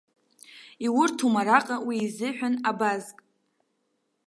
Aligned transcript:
Иурҭом 0.85 1.35
араҟа 1.41 1.77
уи 1.87 1.95
изыҳәан 2.05 2.55
абазк! 2.69 3.17